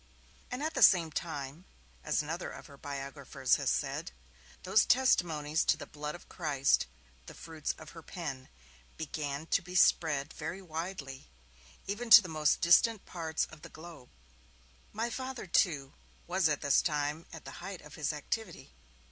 [0.49, 1.63] At the same time,
[2.03, 4.11] as another of her biographers has said,
[4.63, 6.87] 'those testimonies to the Blood of Christ,
[7.27, 8.49] the fruits of her pen,
[8.97, 11.29] began to be spread very widely,
[11.85, 14.09] even to the most distant parts of the globe'.
[14.91, 15.93] My Father, too,
[16.25, 18.73] was at this time at the height of his activity.